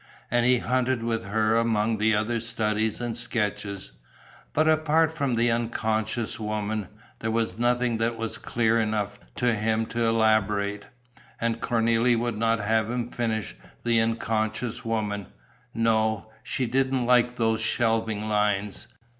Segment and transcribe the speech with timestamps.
[0.31, 3.91] And he hunted with her among the other studies and sketches.
[4.51, 6.87] But, apart from the unconscious woman,
[7.19, 10.87] there was nothing that was clear enough to him to elaborate.
[11.39, 15.27] And Cornélie would not have him finish the unconscious woman:
[15.71, 18.87] no, she didn't like those shelving lines....